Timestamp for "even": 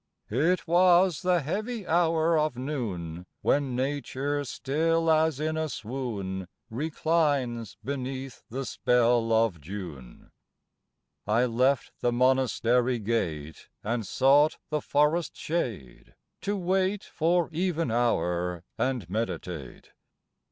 17.51-17.91